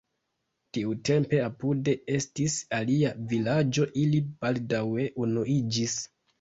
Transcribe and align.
Tiutempe 0.77 1.41
apude 1.47 1.95
estis 2.15 2.57
alia 2.79 3.13
vilaĝo, 3.35 3.89
ili 4.07 4.25
baldaŭe 4.43 5.09
unuiĝis. 5.29 6.03